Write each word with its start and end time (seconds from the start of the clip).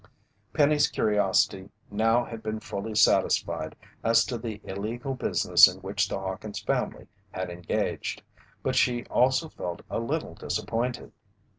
Penny's 0.51 0.87
curiosity 0.87 1.69
now 1.91 2.25
had 2.25 2.41
been 2.41 2.59
fully 2.59 2.95
satisfied 2.95 3.75
as 4.03 4.25
to 4.25 4.39
the 4.39 4.59
illegal 4.63 5.13
business 5.13 5.67
in 5.67 5.79
which 5.81 6.09
the 6.09 6.17
Hawkins' 6.17 6.59
family 6.59 7.05
had 7.29 7.51
engaged, 7.51 8.23
but 8.63 8.75
she 8.75 9.05
also 9.11 9.47
felt 9.47 9.83
a 9.91 9.99
little 9.99 10.33
disappointed. 10.33 11.11